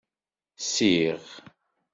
[0.73, 1.21] Siɣ.